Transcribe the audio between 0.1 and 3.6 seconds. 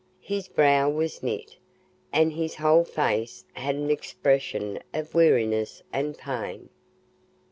His brow was knit, and his whole face